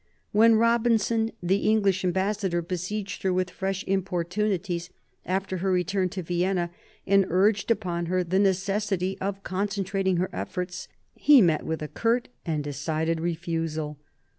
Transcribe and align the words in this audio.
When 0.31 0.55
Robinson, 0.55 1.31
the 1.43 1.69
English 1.69 2.03
ambassador, 2.03 2.63
besieged 2.63 3.21
her 3.21 3.31
with 3.31 3.51
fresh 3.51 3.83
importunities, 3.85 4.89
after 5.27 5.57
her 5.57 5.71
return 5.71 6.09
to 6.09 6.23
Vienna, 6.23 6.71
and 7.05 7.27
urged 7.29 7.69
upon 7.69 8.07
her 8.07 8.23
the 8.23 8.39
necessity 8.39 9.15
of 9.21 9.43
concentrating 9.43 10.17
her 10.17 10.31
efforts, 10.33 10.87
he 11.13 11.39
met 11.39 11.67
with 11.67 11.83
a 11.83 11.87
curt 11.87 12.29
and 12.47 12.63
decided 12.63 13.19
refusal. 13.19 13.99